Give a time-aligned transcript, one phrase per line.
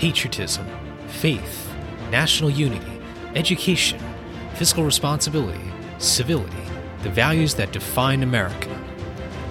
[0.00, 0.66] patriotism,
[1.08, 1.70] faith,
[2.10, 3.02] national unity,
[3.34, 4.00] education,
[4.54, 5.60] fiscal responsibility,
[5.98, 6.56] civility,
[7.02, 8.74] the values that define America.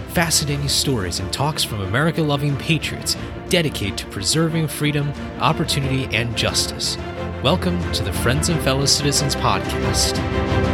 [0.07, 3.15] Fascinating stories and talks from America loving patriots
[3.49, 6.97] dedicated to preserving freedom, opportunity, and justice.
[7.43, 10.68] Welcome to the Friends and Fellow Citizens podcast.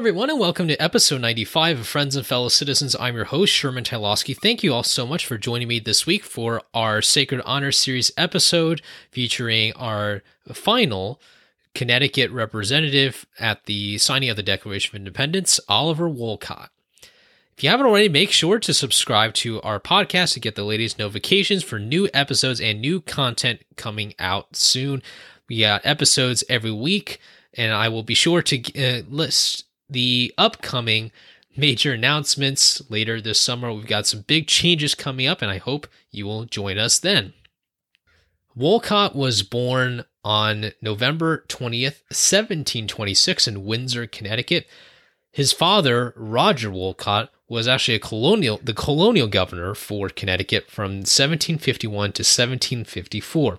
[0.00, 2.96] Everyone, and welcome to episode 95 of Friends and Fellow Citizens.
[2.98, 4.34] I'm your host, Sherman Tylowski.
[4.34, 8.10] Thank you all so much for joining me this week for our Sacred Honor Series
[8.16, 10.22] episode featuring our
[10.54, 11.20] final
[11.74, 16.70] Connecticut representative at the signing of the Declaration of Independence, Oliver Wolcott.
[17.54, 20.98] If you haven't already, make sure to subscribe to our podcast to get the latest
[20.98, 25.02] notifications for new episodes and new content coming out soon.
[25.46, 27.20] We got episodes every week,
[27.52, 31.12] and I will be sure to uh, list the upcoming
[31.56, 33.72] major announcements later this summer.
[33.72, 37.34] We've got some big changes coming up, and I hope you will join us then.
[38.54, 44.66] Wolcott was born on November 20th, 1726, in Windsor, Connecticut.
[45.32, 52.12] His father, Roger Wolcott, was actually a colonial, the colonial governor for Connecticut from 1751
[52.12, 53.58] to 1754.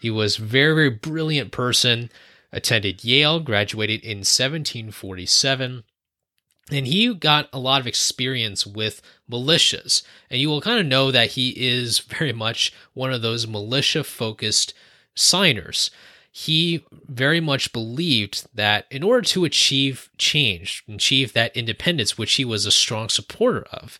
[0.00, 2.10] He was a very, very brilliant person
[2.52, 5.84] attended Yale, graduated in 1747,
[6.72, 10.02] and he got a lot of experience with militias.
[10.30, 14.04] And you will kind of know that he is very much one of those militia
[14.04, 14.74] focused
[15.14, 15.90] signers.
[16.32, 22.44] He very much believed that in order to achieve change, achieve that independence, which he
[22.44, 23.98] was a strong supporter of,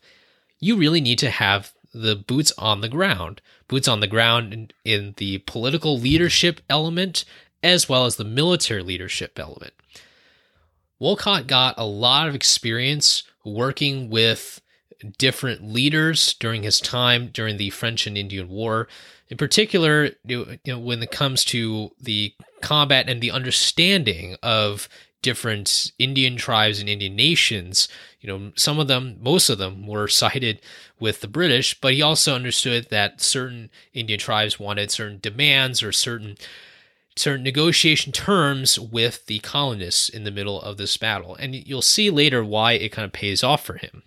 [0.60, 3.40] you really need to have the boots on the ground.
[3.66, 7.24] Boots on the ground in, in the political leadership element
[7.62, 9.74] as well as the military leadership element.
[10.98, 14.60] Wolcott got a lot of experience working with
[15.18, 18.86] different leaders during his time during the French and Indian War.
[19.28, 24.88] In particular, you know, when it comes to the combat and the understanding of
[25.22, 27.88] different Indian tribes and Indian nations,
[28.20, 30.60] you know, some of them, most of them were sided
[30.98, 35.92] with the British, but he also understood that certain Indian tribes wanted certain demands or
[35.92, 36.36] certain
[37.16, 41.34] certain negotiation terms with the colonists in the middle of this battle.
[41.36, 44.02] And you'll see later why it kind of pays off for him.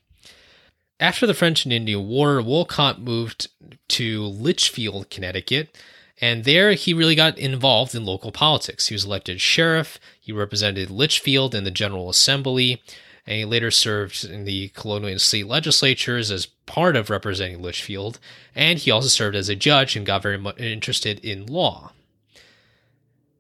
[1.00, 3.50] After the French and Indian War, Wolcott moved
[3.90, 5.78] to Litchfield, Connecticut,
[6.22, 8.88] and there he really got involved in local politics.
[8.88, 12.81] He was elected sheriff, he represented Litchfield in the General Assembly,
[13.25, 18.20] and he later served in the colonial and state legislatures as part of representing Litchfield,
[18.56, 21.91] and he also served as a judge and got very much interested in law.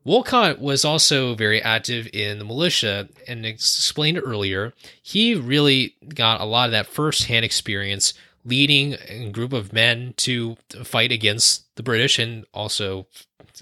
[0.05, 6.45] Wolcott was also very active in the militia, and explained earlier, he really got a
[6.45, 8.13] lot of that first-hand experience
[8.45, 13.07] leading a group of men to fight against the British and also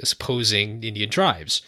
[0.01, 1.61] opposing Indian tribes.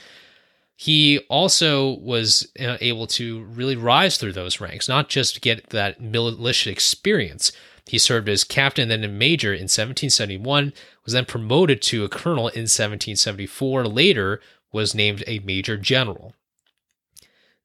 [0.75, 6.01] He also was uh, able to really rise through those ranks, not just get that
[6.01, 7.51] militia experience.
[7.85, 10.73] He served as captain, then a major in 1771,
[11.03, 13.85] was then promoted to a colonel in 1774.
[13.85, 14.41] Later,
[14.73, 16.33] was named a major general.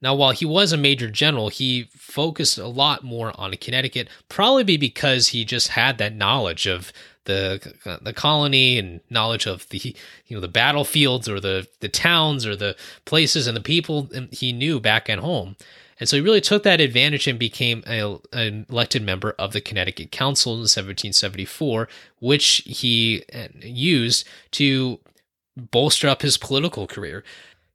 [0.01, 4.77] Now, while he was a major general, he focused a lot more on Connecticut, probably
[4.77, 6.93] because he just had that knowledge of
[7.25, 9.95] the the colony and knowledge of the
[10.27, 12.75] you know the battlefields or the the towns or the
[13.05, 15.57] places and the people he knew back at home.
[16.01, 19.61] And so he really took that advantage and became a, an elected member of the
[19.61, 21.89] Connecticut Council in 1774,
[22.21, 25.01] which he uh, used to
[25.59, 27.25] bolster up his political career.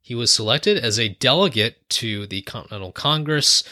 [0.00, 3.64] He was selected as a delegate to the Continental Congress,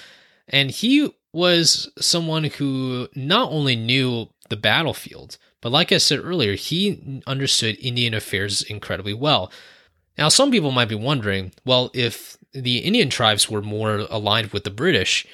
[0.49, 6.55] and he was someone who not only knew the battlefield, but like I said earlier,
[6.55, 9.51] he understood Indian affairs incredibly well.
[10.19, 14.65] Now, some people might be wondering well, if the Indian tribes were more aligned with
[14.65, 15.27] the British,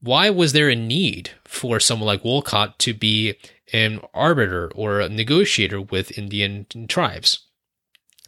[0.00, 3.34] why was there a need for someone like Wolcott to be
[3.72, 7.40] an arbiter or a negotiator with Indian tribes?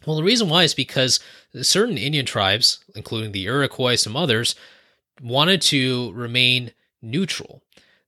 [0.05, 1.19] Well, the reason why is because
[1.61, 4.55] certain Indian tribes, including the Iroquois, some others,
[5.21, 6.71] wanted to remain
[7.01, 7.61] neutral,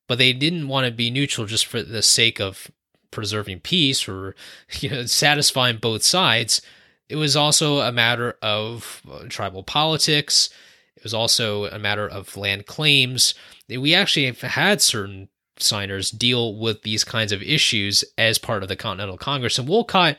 [0.07, 2.71] but they didn't want to be neutral just for the sake of
[3.11, 4.35] preserving peace or
[4.79, 6.61] you know satisfying both sides.
[7.09, 10.49] It was also a matter of uh, tribal politics.
[10.95, 13.35] It was also a matter of land claims.
[13.69, 15.29] We actually have had certain
[15.59, 20.17] signers deal with these kinds of issues as part of the Continental Congress, and Wolcott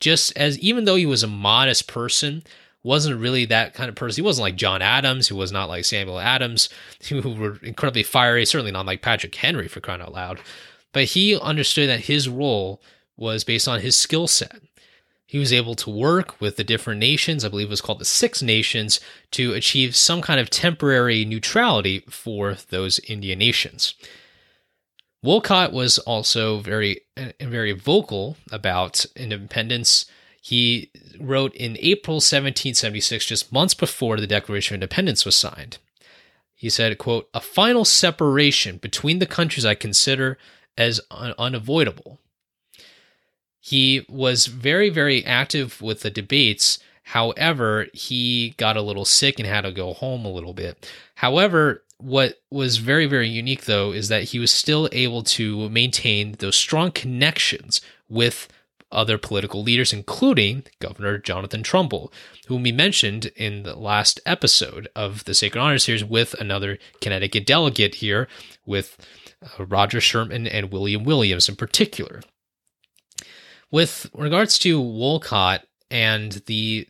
[0.00, 2.42] just as even though he was a modest person,
[2.82, 4.22] wasn't really that kind of person.
[4.22, 6.68] He wasn't like John Adams, who was not like Samuel Adams,
[7.08, 10.40] who were incredibly fiery, certainly not like Patrick Henry for crying out loud.
[10.92, 12.80] But he understood that his role
[13.16, 14.60] was based on his skill set.
[15.26, 18.04] He was able to work with the different nations, I believe it was called the
[18.04, 19.00] Six Nations,
[19.32, 23.94] to achieve some kind of temporary neutrality for those Indian nations.
[25.24, 30.04] Wolcott was also very uh, very vocal about independence.
[30.42, 35.78] He wrote in April 1776, just months before the Declaration of Independence was signed.
[36.54, 40.36] He said, quote, a final separation between the countries I consider
[40.76, 42.20] as un- unavoidable.
[43.60, 46.78] He was very, very active with the debates.
[47.02, 50.86] However, he got a little sick and had to go home a little bit.
[51.14, 56.32] However, what was very, very unique though is that he was still able to maintain
[56.32, 57.80] those strong connections
[58.10, 58.46] with
[58.92, 62.12] other political leaders, including Governor Jonathan Trumbull,
[62.46, 67.46] whom we mentioned in the last episode of the Sacred Honor series with another Connecticut
[67.46, 68.28] delegate here,
[68.66, 68.98] with
[69.58, 72.20] uh, Roger Sherman and William Williams in particular.
[73.70, 76.86] With regards to Wolcott and the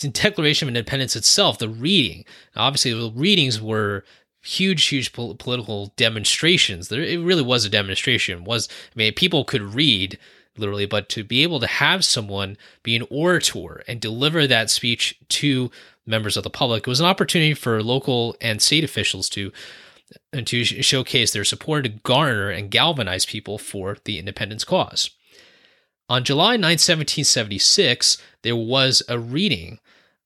[0.00, 4.04] Declaration of Independence itself, the reading, obviously the readings were
[4.46, 6.88] huge, huge political demonstrations.
[6.88, 8.44] There, it really was a demonstration.
[8.44, 10.18] Was I mean, people could read
[10.58, 15.18] literally, but to be able to have someone be an orator and deliver that speech
[15.28, 15.70] to
[16.06, 19.52] members of the public, it was an opportunity for local and state officials to
[20.32, 25.10] and to showcase their support to garner and galvanize people for the independence cause.
[26.08, 29.80] On July 9, 1776, there was a reading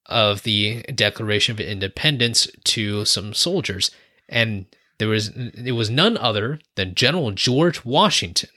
[0.04, 3.90] of the Declaration of Independence to some soldiers,
[4.30, 4.64] and
[4.98, 8.50] there was it was none other than General George Washington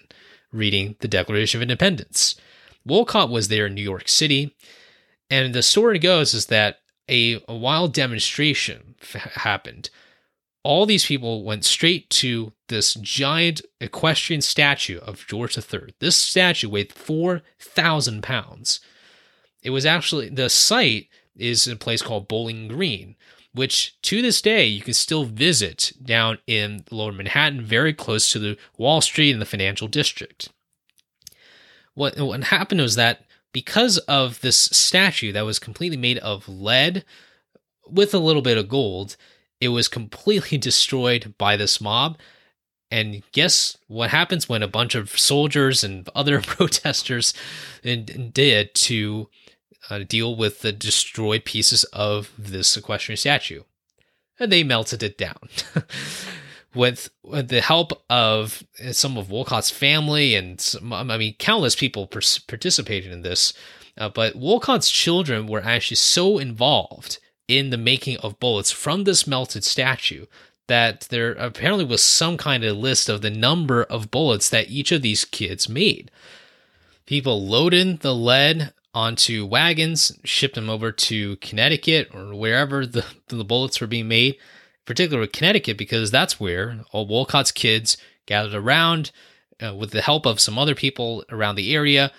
[0.51, 2.35] reading the Declaration of Independence.
[2.85, 4.55] Wolcott was there in New York City,
[5.29, 6.79] and the story goes is that
[7.09, 9.89] a, a wild demonstration f- happened
[10.63, 15.93] all these people went straight to this giant equestrian statue of George III.
[15.99, 18.79] This statue weighed 4,000 pounds.
[19.61, 23.15] It was actually, the site is a place called Bowling Green,
[23.53, 28.39] which to this day you can still visit down in lower Manhattan, very close to
[28.39, 30.49] the Wall Street and the financial district.
[31.93, 37.05] What, what happened was that because of this statue that was completely made of lead
[37.87, 39.15] with a little bit of gold,
[39.61, 42.17] it was completely destroyed by this mob.
[42.89, 47.33] And guess what happens when a bunch of soldiers and other protesters
[47.83, 49.29] did to
[49.89, 53.63] uh, deal with the destroyed pieces of this equestrian statue?
[54.39, 55.37] And they melted it down.
[56.75, 62.07] with, with, the help of some of Wolcott's family and some, I mean, countless people
[62.07, 63.53] participated in this.
[63.97, 69.27] Uh, but Wolcott's children were actually so involved in the making of bullets from this
[69.27, 70.25] melted statue
[70.67, 74.91] that there apparently was some kind of list of the number of bullets that each
[74.91, 76.09] of these kids made.
[77.05, 83.43] People loaded the lead onto wagons, shipped them over to Connecticut or wherever the, the
[83.43, 84.37] bullets were being made,
[84.85, 89.11] particularly Connecticut, because that's where all Wolcott's kids gathered around
[89.63, 92.11] uh, with the help of some other people around the area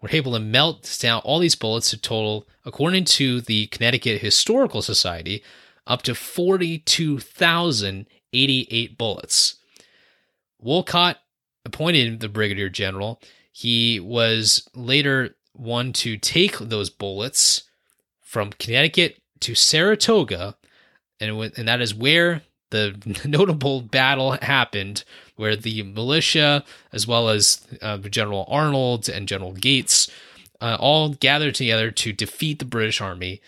[0.00, 4.82] were able to melt down all these bullets to total, according to the Connecticut Historical
[4.82, 5.44] Society,
[5.86, 9.54] up to 42,088 bullets.
[10.58, 11.18] Wolcott
[11.64, 13.22] appointed the brigadier general.
[13.52, 17.64] He was later one to take those bullets
[18.20, 20.56] from Connecticut to Saratoga,
[21.18, 25.04] and, and that is where the notable battle happened
[25.36, 30.10] where the militia, as well as uh, General Arnold and General Gates,
[30.60, 33.40] uh, all gathered together to defeat the British Army,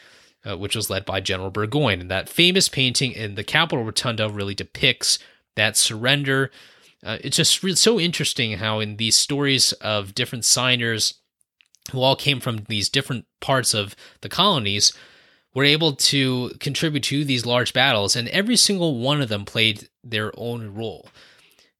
[0.49, 2.00] uh, which was led by General Burgoyne.
[2.00, 5.18] And that famous painting in the Capitol Rotunda really depicts
[5.54, 6.50] that surrender.
[7.04, 11.14] Uh, it's just really so interesting how in these stories of different signers
[11.90, 14.92] who all came from these different parts of the colonies
[15.54, 19.88] were able to contribute to these large battles, and every single one of them played
[20.02, 21.08] their own role.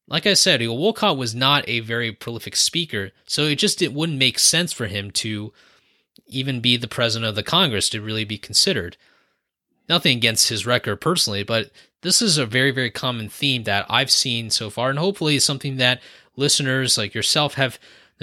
[0.09, 4.19] Like I said, Wolcott was not a very prolific speaker, so it just it wouldn't
[4.19, 5.53] make sense for him to
[6.27, 8.97] even be the president of the Congress to really be considered.
[9.89, 11.71] Nothing against his record personally, but
[12.03, 15.77] this is a very, very common theme that I've seen so far, and hopefully something
[15.77, 16.03] that
[16.37, 17.79] listeners like yourself have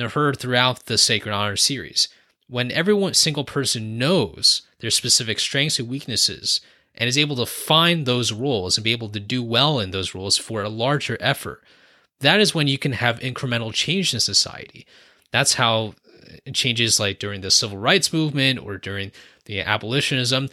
[0.08, 2.08] heard throughout the Sacred Honor series.
[2.48, 6.62] When every single person knows their specific strengths and weaknesses
[6.96, 10.16] and is able to find those roles and be able to do well in those
[10.16, 11.64] roles for a larger effort,
[12.22, 14.88] that is when you can have incremental change in society.
[15.32, 15.94] That's how
[16.54, 19.12] changes like during the civil rights movement or during
[19.46, 20.50] the abolitionism,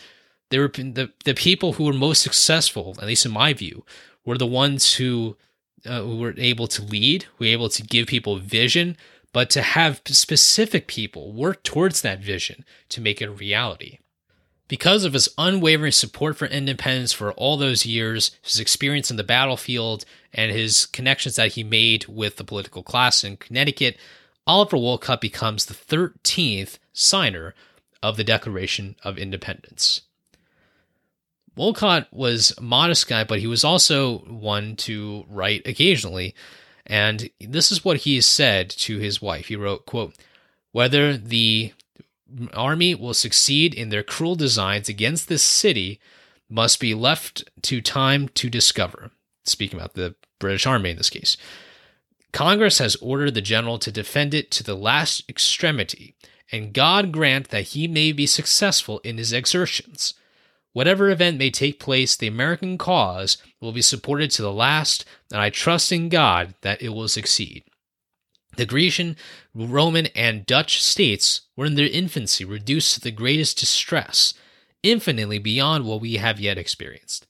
[0.51, 3.85] they were the, the people who were most successful, at least in my view,
[4.25, 5.37] were the ones who,
[5.85, 8.97] uh, who were able to lead, who were able to give people vision,
[9.37, 13.99] but to have specific people work towards that vision to make it a reality.
[14.67, 19.23] Because of his unwavering support for independence for all those years, his experience in the
[19.23, 23.99] battlefield, and his connections that he made with the political class in Connecticut,
[24.47, 27.55] Oliver Wolcott becomes the 13th signer
[28.03, 30.01] of the Declaration of Independence.
[31.57, 36.35] Wolcott was a modest guy, but he was also one to write occasionally.
[36.87, 39.47] And this is what he said to his wife.
[39.47, 40.15] He wrote, quote,
[40.73, 41.73] whether the
[42.55, 46.01] army will succeed in their cruel designs against this city
[46.49, 49.11] must be left to time to discover.
[49.45, 51.37] Speaking about the British Army in this case.
[52.33, 56.15] Congress has ordered the general to defend it to the last extremity,
[56.53, 60.15] and God grant that he may be successful in his exertions.
[60.77, 65.41] Whatever event may take place, the American cause will be supported to the last, and
[65.41, 67.65] I trust in God that it will succeed.
[68.59, 69.17] The Grecian,
[69.55, 74.35] Roman, and Dutch states were in their infancy reduced to the greatest distress,
[74.83, 77.27] infinitely beyond what we have yet experienced.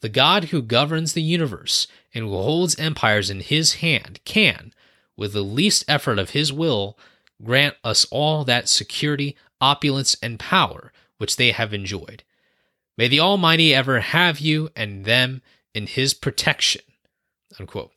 [0.00, 4.74] The God who governs the universe and who holds empires in his hand can,
[5.16, 6.98] with the least effort of his will,
[7.44, 12.24] grant us all that security, opulence, and power which they have enjoyed.
[12.96, 15.42] May the Almighty ever have you and them
[15.74, 16.82] in his protection.
[17.58, 17.92] Unquote.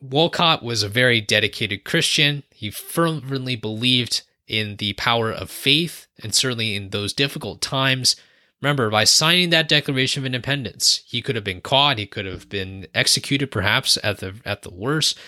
[0.00, 2.42] Wolcott was a very dedicated Christian.
[2.54, 8.16] He fervently believed in the power of faith, and certainly in those difficult times,
[8.60, 12.48] Remember, by signing that Declaration of Independence, he could have been caught, he could have
[12.48, 15.18] been executed, perhaps at the at the worst,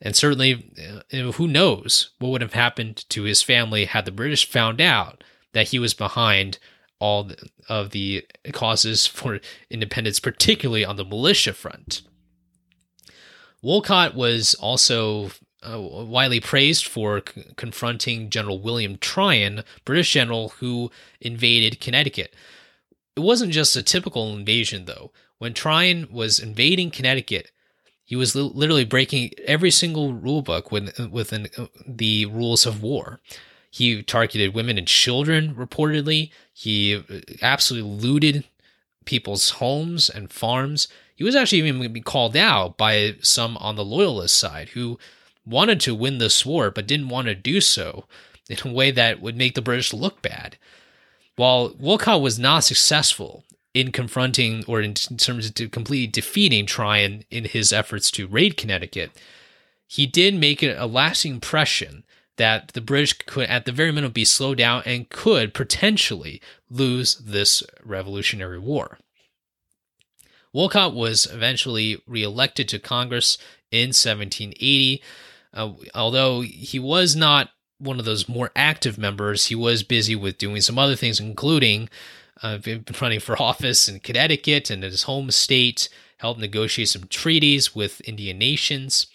[0.00, 0.72] and certainly,
[1.12, 5.22] uh, who knows what would have happened to his family had the British found out
[5.52, 6.58] that he was behind
[7.00, 7.30] all
[7.68, 9.40] of the causes for
[9.70, 12.02] independence, particularly on the militia front.
[13.62, 15.30] Wolcott was also
[15.62, 20.90] uh, widely praised for c- confronting General William Tryon, British general who
[21.20, 22.34] invaded Connecticut.
[23.16, 25.12] It wasn't just a typical invasion, though.
[25.38, 27.50] When Tryon was invading Connecticut,
[28.04, 32.82] he was li- literally breaking every single rule book within, within uh, the rules of
[32.82, 33.20] war.
[33.70, 36.30] He targeted women and children, reportedly.
[36.52, 38.44] He uh, absolutely looted
[39.04, 40.88] people's homes and farms.
[41.14, 44.98] He was actually even being called out by some on the loyalist side who
[45.46, 48.06] wanted to win this war but didn't want to do so
[48.48, 50.56] in a way that would make the British look bad.
[51.36, 57.44] While Wolcott was not successful in confronting or in terms of completely defeating Tryon in
[57.44, 59.12] his efforts to raid Connecticut,
[59.86, 62.04] he did make a lasting impression
[62.40, 67.16] that the British could, at the very minimum, be slowed down and could potentially lose
[67.16, 68.96] this Revolutionary War.
[70.50, 73.36] Wolcott was eventually reelected to Congress
[73.70, 75.02] in 1780.
[75.52, 80.38] Uh, although he was not one of those more active members, he was busy with
[80.38, 81.90] doing some other things, including
[82.42, 82.56] uh,
[83.02, 88.00] running for office in Connecticut and in his home state, helped negotiate some treaties with
[88.08, 89.08] Indian nations.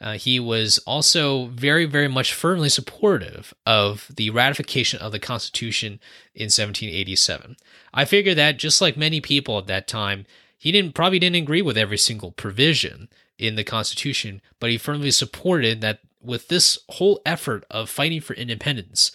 [0.00, 6.00] Uh, he was also very, very much firmly supportive of the ratification of the Constitution
[6.34, 7.56] in 1787.
[7.92, 10.24] I figure that just like many people at that time,
[10.56, 15.10] he didn't probably didn't agree with every single provision in the Constitution, but he firmly
[15.10, 19.12] supported that with this whole effort of fighting for independence,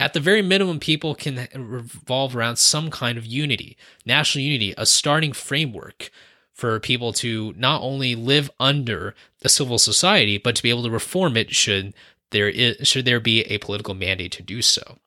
[0.00, 4.86] at the very minimum, people can revolve around some kind of unity, national unity, a
[4.86, 6.10] starting framework
[6.52, 10.90] for people to not only live under a civil society, but to be able to
[10.90, 11.94] reform it should
[12.30, 14.98] there is, should there be a political mandate to do so.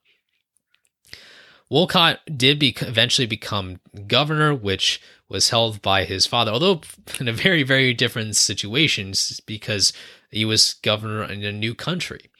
[1.70, 6.82] Wolcott did be, eventually become governor, which was held by his father, although
[7.20, 9.14] in a very, very different situation
[9.46, 9.92] because
[10.30, 12.30] he was governor in a new country.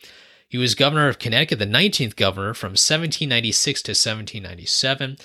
[0.46, 5.16] He was governor of Connecticut, the 19th governor from 1796 to 1797.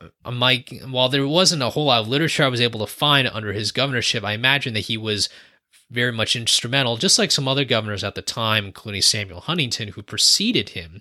[0.00, 3.28] Uh, my, while there wasn't a whole lot of literature I was able to find
[3.28, 5.28] under his governorship, I imagine that he was
[5.90, 10.02] very much instrumental, just like some other governors at the time, including Samuel Huntington, who
[10.02, 11.00] preceded him.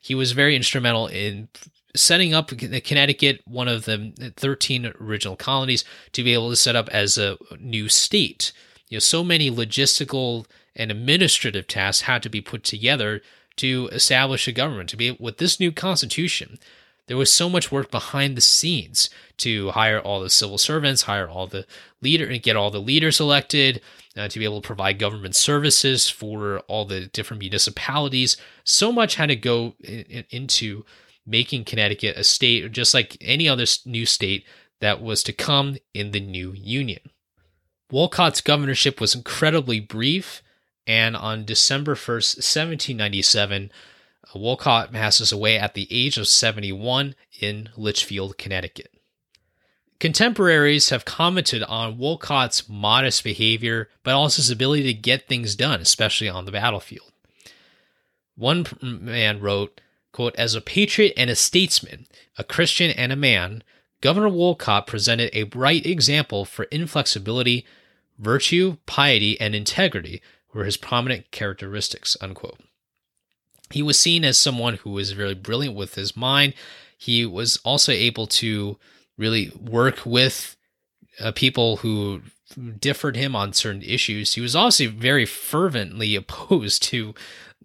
[0.00, 1.48] He was very instrumental in
[1.96, 6.88] setting up Connecticut, one of the 13 original colonies, to be able to set up
[6.90, 8.52] as a new state
[8.88, 13.22] you know, so many logistical and administrative tasks had to be put together
[13.56, 14.88] to establish a government.
[14.90, 16.58] To be with this new constitution,
[17.06, 21.28] there was so much work behind the scenes to hire all the civil servants, hire
[21.28, 21.66] all the
[22.00, 23.80] leader, and get all the leaders elected,
[24.16, 28.36] uh, to be able to provide government services for all the different municipalities.
[28.64, 30.84] So much had to go in, in, into
[31.26, 34.46] making Connecticut a state just like any other new state
[34.80, 37.00] that was to come in the new union.
[37.90, 40.42] Wolcott's governorship was incredibly brief,
[40.86, 43.70] and on December 1st, 1797,
[44.34, 48.90] Wolcott passes away at the age of 71 in Litchfield, Connecticut.
[50.00, 55.80] Contemporaries have commented on Wolcott's modest behavior, but also his ability to get things done,
[55.80, 57.12] especially on the battlefield.
[58.36, 59.80] One man wrote,
[60.12, 63.62] quote, As a patriot and a statesman, a Christian and a man,
[64.00, 67.64] Governor Wolcott presented a bright example for inflexibility,
[68.18, 70.20] virtue, piety, and integrity
[70.52, 72.60] were his prominent characteristics, unquote.
[73.70, 76.54] He was seen as someone who was very brilliant with his mind.
[76.96, 78.78] He was also able to
[79.16, 80.56] really work with
[81.20, 82.22] uh, people who
[82.78, 84.34] differed him on certain issues.
[84.34, 87.14] He was also very fervently opposed to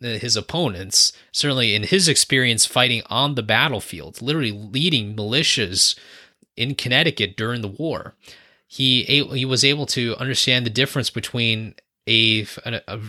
[0.01, 5.97] uh, his opponents, certainly in his experience fighting on the battlefield, literally leading militias
[6.55, 8.15] in Connecticut during the war.
[8.67, 11.73] He he was able to understand the difference between
[12.07, 12.99] a an, a,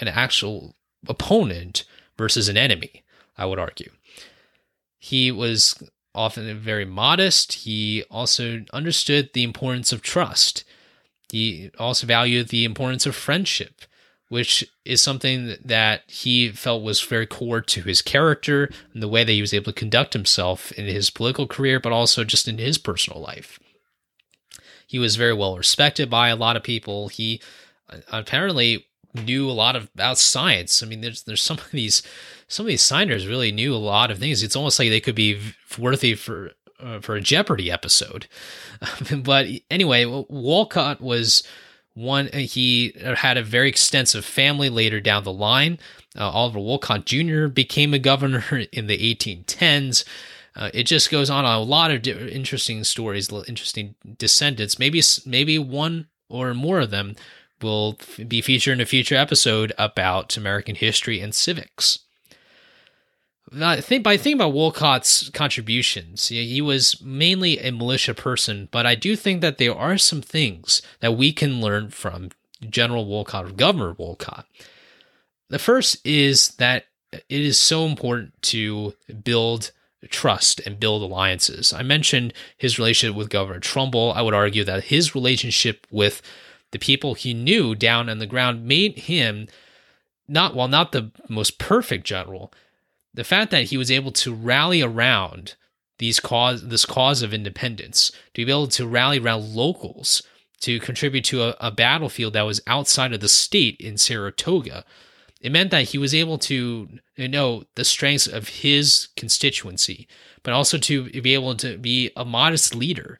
[0.00, 0.74] an actual
[1.06, 1.84] opponent
[2.20, 3.02] versus an enemy.
[3.38, 3.90] I would argue.
[4.98, 5.82] He was
[6.14, 7.52] often very modest.
[7.64, 10.62] He also understood the importance of trust.
[11.32, 13.82] He also valued the importance of friendship,
[14.28, 19.24] which is something that he felt was very core to his character and the way
[19.24, 22.58] that he was able to conduct himself in his political career, but also just in
[22.58, 23.58] his personal life.
[24.86, 27.08] He was very well respected by a lot of people.
[27.08, 27.40] He
[27.88, 30.82] uh, apparently knew a lot of, about science.
[30.82, 32.02] I mean, there's there's some of these
[32.48, 34.42] some of these signers really knew a lot of things.
[34.42, 35.40] It's almost like they could be
[35.78, 38.26] worthy for uh, for a Jeopardy episode.
[39.22, 41.42] but anyway, Wolcott was
[41.94, 42.28] one.
[42.32, 45.78] He had a very extensive family later down the line.
[46.18, 47.46] Uh, Oliver Wolcott Jr.
[47.46, 50.04] became a governor in the 1810s.
[50.56, 54.78] Uh, it just goes on a lot of interesting stories, interesting descendants.
[54.78, 57.14] Maybe maybe one or more of them
[57.62, 57.98] will
[58.28, 62.00] be featured in a future episode about American history and civics.
[63.52, 69.16] Think by thinking about Wolcott's contributions, he was mainly a militia person, but I do
[69.16, 72.30] think that there are some things that we can learn from
[72.68, 74.46] General Wolcott or Governor Wolcott.
[75.48, 79.72] The first is that it is so important to build
[80.08, 81.72] trust and build alliances.
[81.72, 84.12] I mentioned his relationship with Governor Trumbull.
[84.12, 86.22] I would argue that his relationship with
[86.72, 89.48] the people he knew down on the ground made him
[90.28, 92.52] not while not the most perfect general,
[93.12, 95.56] the fact that he was able to rally around
[95.98, 100.22] these cause this cause of independence, to be able to rally around locals
[100.60, 104.84] to contribute to a, a battlefield that was outside of the state in Saratoga,
[105.40, 110.06] it meant that he was able to you know the strengths of his constituency,
[110.42, 113.18] but also to be able to be a modest leader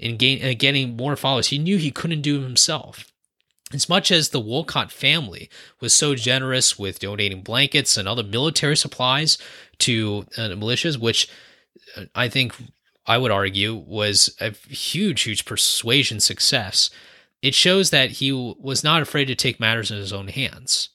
[0.00, 1.48] in gain, uh, getting more followers.
[1.48, 3.12] He knew he couldn't do it himself.
[3.72, 5.48] As much as the Wolcott family
[5.80, 9.38] was so generous with donating blankets and other military supplies
[9.78, 11.28] to uh, militias, which
[11.96, 12.54] uh, I think
[13.06, 16.90] I would argue was a huge, huge persuasion success,
[17.42, 20.88] it shows that he was not afraid to take matters in his own hands.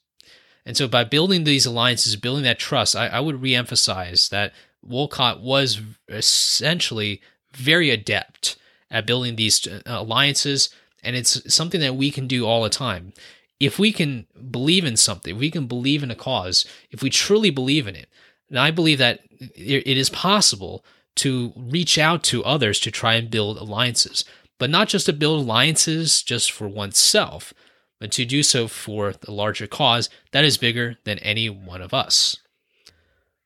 [0.66, 4.52] And so, by building these alliances, building that trust, I, I would reemphasize that
[4.84, 7.22] Wolcott was essentially
[7.54, 8.58] very adept
[8.92, 10.70] at building these uh, alliances,
[11.04, 13.14] and it's something that we can do all the time.
[13.60, 17.50] If we can believe in something, we can believe in a cause, if we truly
[17.50, 18.10] believe in it,
[18.50, 20.84] and I believe that it is possible
[21.16, 24.26] to reach out to others to try and build alliances,
[24.60, 27.54] but not just to build alliances just for oneself,
[28.00, 31.94] but to do so for the larger cause that is bigger than any one of
[31.94, 32.38] us.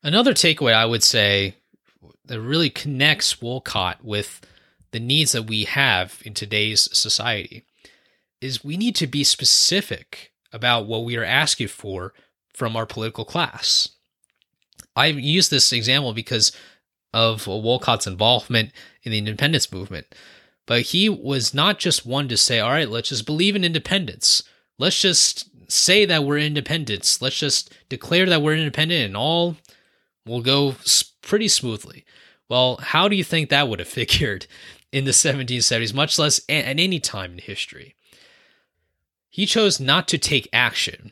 [0.01, 1.55] Another takeaway I would say
[2.25, 4.41] that really connects Wolcott with
[4.91, 7.63] the needs that we have in today's society
[8.41, 12.13] is we need to be specific about what we are asking for
[12.53, 13.89] from our political class.
[14.95, 16.51] I use this example because
[17.13, 18.71] of Wolcott's involvement
[19.03, 20.07] in the independence movement.
[20.65, 24.43] But he was not just one to say, all right, let's just believe in independence.
[24.77, 27.21] Let's just say that we're independents.
[27.21, 29.57] Let's just declare that we're independent and all
[30.25, 30.75] will go
[31.21, 32.05] pretty smoothly.
[32.49, 34.47] Well, how do you think that would have figured
[34.91, 37.95] in the 1770s, much less at any time in history.
[39.29, 41.11] He chose not to take action.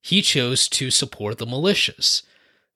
[0.00, 2.22] He chose to support the militias.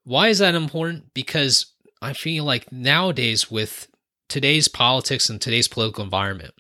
[0.05, 1.15] Why is that important?
[1.15, 1.67] Because
[2.03, 3.89] I feel like nowadays, with
[4.29, 6.55] today's politics and today's political environment,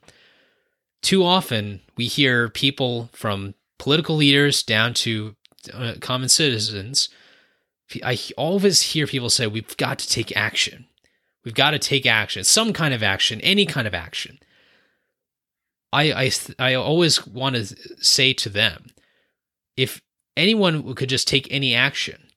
[1.02, 5.34] too often we hear people from political leaders down to
[5.72, 7.08] uh, common citizens.
[8.04, 10.86] I always hear people say, We've got to take action.
[11.44, 14.38] We've got to take action, some kind of action, any kind of action.
[15.92, 17.64] I I I always want to
[18.04, 18.90] say to them,
[19.76, 20.00] if
[20.36, 22.28] anyone could just take any action,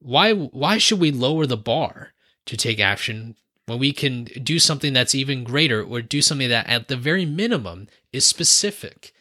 [0.00, 2.12] why why should we lower the bar
[2.46, 3.36] to take action
[3.66, 7.24] when we can do something that's even greater or do something that at the very
[7.24, 9.12] minimum is specific?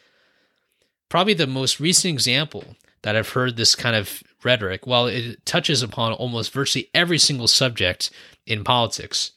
[1.08, 5.82] Probably the most recent example that I've heard this kind of rhetoric, while it touches
[5.82, 8.12] upon almost virtually every single subject
[8.46, 9.32] in politics,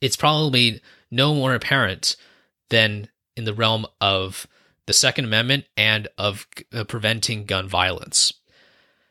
[0.00, 0.80] it's probably
[1.10, 2.16] no more apparent
[2.68, 4.46] than in the realm of
[4.86, 8.32] the Second Amendment and of uh, preventing gun violence.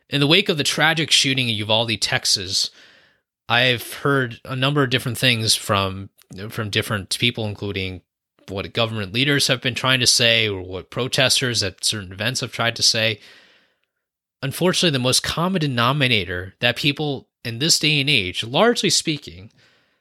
[0.09, 2.71] In the wake of the tragic shooting in Uvalde, Texas,
[3.47, 6.09] I've heard a number of different things from
[6.49, 8.01] from different people, including
[8.47, 12.51] what government leaders have been trying to say or what protesters at certain events have
[12.51, 13.19] tried to say.
[14.41, 19.51] Unfortunately, the most common denominator that people in this day and age, largely speaking,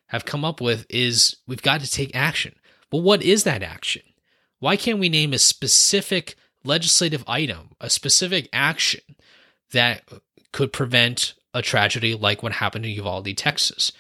[0.09, 2.55] have come up with is we've got to take action.
[2.91, 4.03] But what is that action?
[4.59, 9.01] Why can't we name a specific legislative item, a specific action
[9.73, 10.03] that
[10.53, 13.93] could prevent a tragedy like what happened in Uvalde, Texas?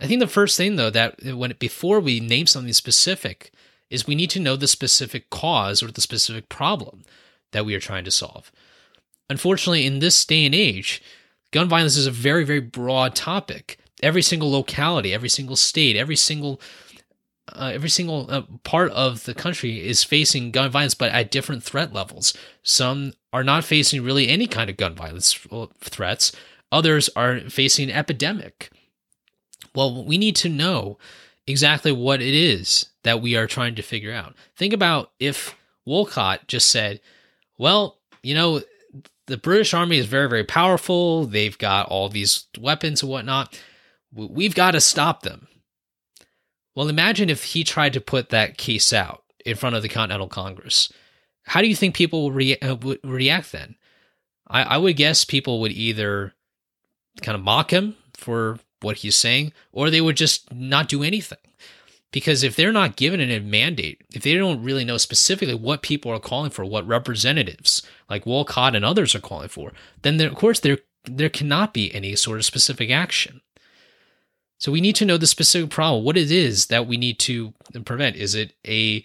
[0.00, 3.52] I think the first thing though that when before we name something specific
[3.88, 7.02] is we need to know the specific cause or the specific problem
[7.52, 8.50] that we are trying to solve.
[9.28, 11.02] Unfortunately, in this day and age,
[11.50, 13.78] gun violence is a very, very broad topic.
[14.02, 16.60] Every single locality, every single state, every single
[17.52, 21.62] uh, every single uh, part of the country is facing gun violence, but at different
[21.62, 22.34] threat levels.
[22.62, 26.32] Some are not facing really any kind of gun violence uh, threats.
[26.72, 28.70] Others are facing an epidemic.
[29.74, 30.98] Well, we need to know
[31.46, 34.34] exactly what it is that we are trying to figure out.
[34.56, 37.00] Think about if Wolcott just said,
[37.56, 38.62] well, you know,
[39.26, 41.26] the British Army is very, very powerful.
[41.26, 43.60] They've got all these weapons and whatnot.
[44.12, 45.48] We've got to stop them.
[46.74, 50.28] Well, imagine if he tried to put that case out in front of the Continental
[50.28, 50.92] Congress.
[51.44, 53.76] How do you think people would, uh, react then?
[54.46, 56.34] I, I would guess people would either
[57.22, 61.38] kind of mock him for what he's saying, or they would just not do anything.
[62.12, 66.10] Because if they're not given a mandate, if they don't really know specifically what people
[66.12, 70.60] are calling for, what representatives like Wolcott and others are calling for, then of course
[70.60, 73.40] there there cannot be any sort of specific action.
[74.58, 77.52] So we need to know the specific problem, what it is that we need to
[77.84, 78.16] prevent.
[78.16, 79.04] Is it a,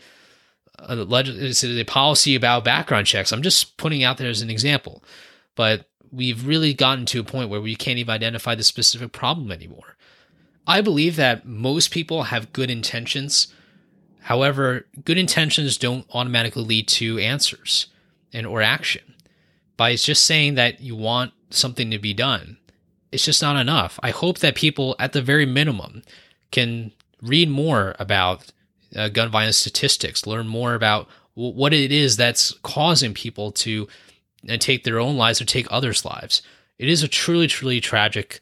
[0.80, 3.32] a is it a policy about background checks?
[3.32, 5.04] I'm just putting out there as an example,
[5.56, 9.52] but we've really gotten to a point where we can't even identify the specific problem
[9.52, 9.98] anymore.
[10.68, 13.48] I believe that most people have good intentions.
[14.22, 17.88] However, good intentions don't automatically lead to answers
[18.34, 19.16] and or action.
[19.78, 22.58] By just saying that you want something to be done,
[23.12, 24.00] it's just not enough.
[24.04, 26.04] I hope that people, at the very minimum,
[26.52, 28.52] can read more about
[28.96, 33.88] uh, gun violence statistics, learn more about w- what it is that's causing people to
[34.50, 36.42] uh, take their own lives or take others' lives.
[36.78, 38.40] It is a truly, truly tragic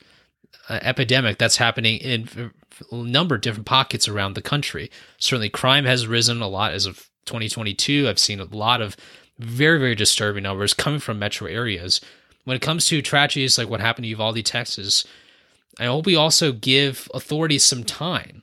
[0.69, 2.51] Uh, epidemic that's happening in
[2.91, 4.91] a number of different pockets around the country.
[5.17, 8.07] Certainly, crime has risen a lot as of 2022.
[8.07, 8.95] I've seen a lot of
[9.39, 12.01] very, very disturbing numbers coming from metro areas
[12.49, 15.05] when it comes to tragedies like what happened to Uvalde, Texas,
[15.79, 18.41] I hope we also give authorities some time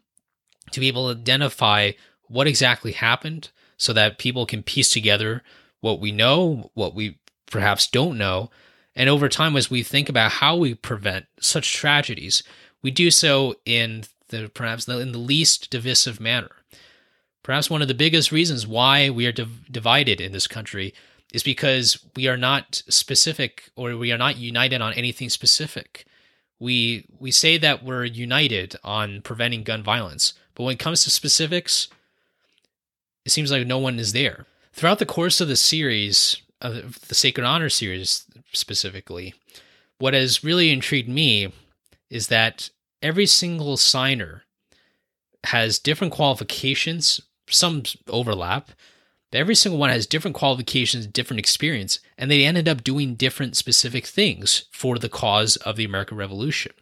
[0.71, 1.91] to be able to identify
[2.29, 5.43] what exactly happened so that people can piece together
[5.81, 7.19] what we know, what we
[7.51, 8.51] perhaps don't know.
[8.97, 12.43] And over time, as we think about how we prevent such tragedies,
[12.83, 16.51] we do so in the perhaps in the least divisive manner.
[17.43, 20.95] Perhaps one of the biggest reasons why we are div- divided in this country
[21.33, 26.07] is because we are not specific or we are not united on anything specific.
[26.59, 31.11] We we say that we're united on preventing gun violence, but when it comes to
[31.11, 31.89] specifics,
[33.27, 34.47] it seems like no one is there.
[34.73, 38.25] Throughout the course of the series, of the Sacred Honor series
[38.57, 39.35] specifically,
[39.99, 41.53] what has really intrigued me
[42.11, 42.71] is that
[43.03, 44.43] every single signer
[45.45, 48.71] has different qualifications, some overlap,
[49.33, 54.07] every single one has different qualifications, different experience, and they ended up doing different specific
[54.07, 56.73] things for the cause of the American Revolution.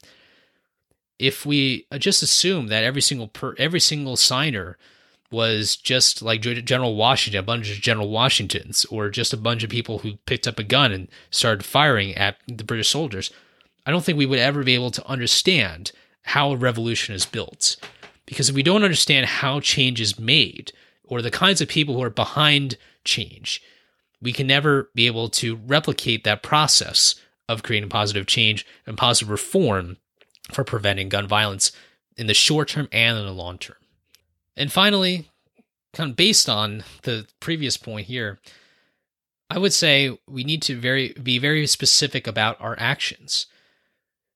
[1.18, 4.76] If we uh, just assume that every single per, every single signer
[5.30, 9.70] was just like General Washington, a bunch of General Washingtons, or just a bunch of
[9.70, 13.30] people who picked up a gun and started firing at the British soldiers,
[13.86, 17.76] I don't think we would ever be able to understand how a revolution is built.
[18.26, 20.72] Because if we don't understand how change is made,
[21.04, 23.62] or the kinds of people who are behind change.
[24.20, 27.14] We can never be able to replicate that process
[27.48, 29.98] of creating positive change and positive reform
[30.50, 31.72] for preventing gun violence
[32.16, 33.76] in the short term and in the long term.
[34.56, 35.30] And finally,
[35.92, 38.38] kind of based on the previous point here,
[39.50, 43.46] I would say we need to very be very specific about our actions.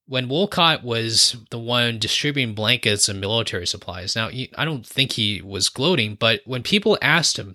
[0.07, 5.42] When Wolcott was the one distributing blankets and military supplies, now I don't think he
[5.42, 7.54] was gloating, but when people asked him,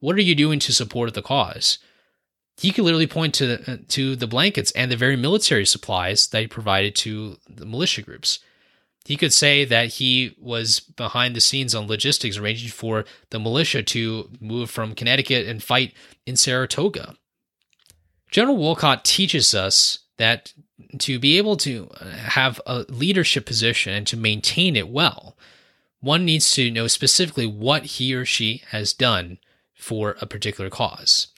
[0.00, 1.78] "What are you doing to support the cause?"
[2.58, 6.28] he could literally point to the, uh, to the blankets and the very military supplies
[6.28, 8.38] that he provided to the militia groups.
[9.06, 13.84] He could say that he was behind the scenes on logistics, arranging for the militia
[13.84, 15.94] to move from Connecticut and fight
[16.26, 17.14] in Saratoga.
[18.32, 20.52] General Wolcott teaches us that
[20.98, 25.36] to be able to have a leadership position and to maintain it well,
[26.00, 29.38] one needs to know specifically what he or she has done
[29.72, 31.28] for a particular cause.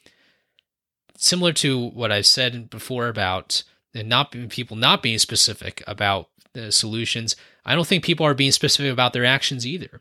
[1.18, 3.62] Similar to what I've said before about
[3.94, 7.36] not people not being specific about the solutions,
[7.68, 10.00] I don't think people are being specific about their actions either.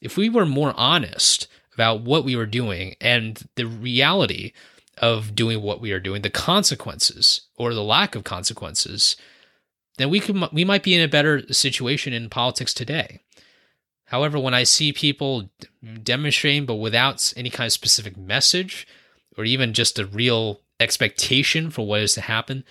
[0.00, 4.52] If we were more honest about what we were doing and the reality
[4.98, 9.16] of doing what we are doing, the consequences or the lack of consequences,
[9.96, 13.20] then we could we might be in a better situation in politics today.
[14.04, 15.50] However, when I see people
[16.04, 18.86] demonstrating but without any kind of specific message
[19.36, 22.62] or even just a real expectation for what is to happen,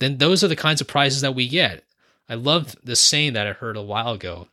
[0.00, 1.83] then those are the kinds of prizes that we get.
[2.28, 4.48] I love the saying that I heard a while ago.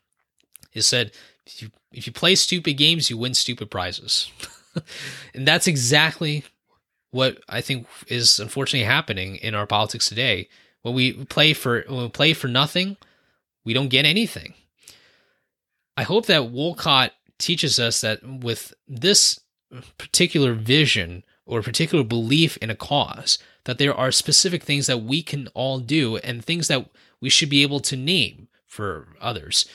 [0.73, 1.11] It said,
[1.45, 4.31] if you, if you play stupid games, you win stupid prizes.
[5.33, 6.43] and that's exactly
[7.11, 10.49] what I think is unfortunately happening in our politics today.
[10.81, 12.97] When we play for when we play for nothing,
[13.63, 14.53] we don't get anything.
[15.95, 19.39] I hope that Wolcott teaches us that with this
[19.97, 25.21] particular vision or particular belief in a cause, that there are specific things that we
[25.21, 26.89] can all do and things that
[27.21, 29.65] we should be able to name for others.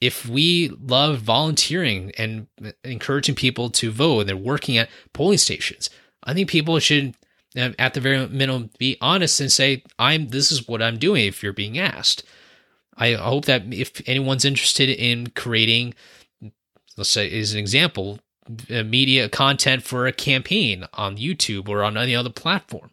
[0.00, 2.48] If we love volunteering and
[2.84, 5.88] encouraging people to vote and they're working at polling stations,
[6.22, 7.14] I think people should
[7.56, 11.24] uh, at the very minimum be honest and say i'm this is what i'm doing
[11.24, 12.22] if you're being asked
[12.98, 15.94] i hope that if anyone's interested in creating
[16.98, 18.18] let's say as an example
[18.70, 22.90] uh, media content for a campaign on youtube or on any other platform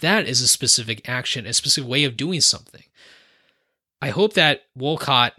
[0.00, 2.84] that is a specific action a specific way of doing something
[4.04, 5.32] I hope that Wolcott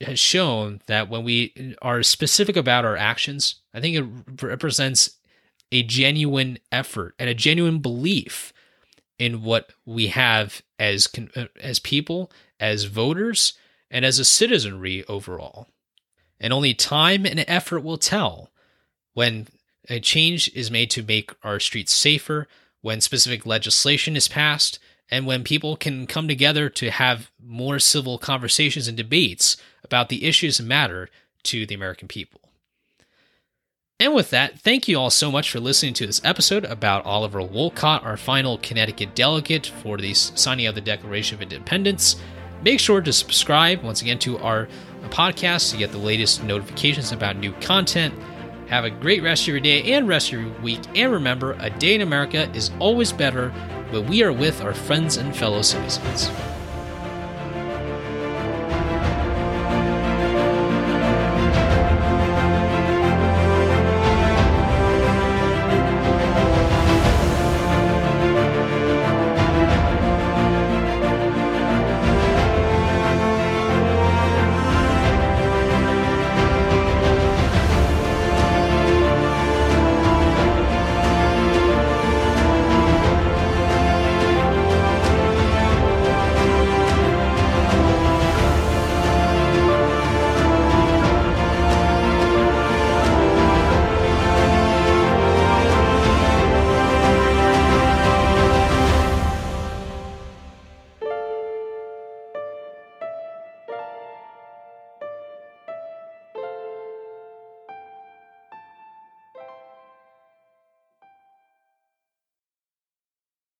[0.00, 5.16] has shown that when we are specific about our actions, I think it represents
[5.72, 8.52] a genuine effort and a genuine belief
[9.18, 12.30] in what we have as uh, as people,
[12.60, 13.54] as voters,
[13.90, 15.66] and as a citizenry overall.
[16.38, 18.52] And only time and effort will tell
[19.14, 19.48] when
[19.88, 22.46] a change is made to make our streets safer,
[22.80, 24.78] when specific legislation is passed,
[25.10, 30.24] and when people can come together to have more civil conversations and debates about the
[30.24, 31.08] issues that matter
[31.44, 32.40] to the American people.
[34.00, 37.42] And with that, thank you all so much for listening to this episode about Oliver
[37.42, 42.14] Wolcott, our final Connecticut delegate for the signing of the Declaration of Independence.
[42.62, 44.68] Make sure to subscribe once again to our
[45.08, 48.14] podcast to get the latest notifications about new content.
[48.68, 50.80] Have a great rest of your day and rest of your week.
[50.94, 53.48] And remember, a day in America is always better
[53.90, 56.30] when we are with our friends and fellow citizens.